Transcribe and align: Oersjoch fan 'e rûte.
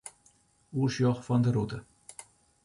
Oersjoch 0.79 1.21
fan 1.27 1.43
'e 1.47 1.51
rûte. 1.59 1.79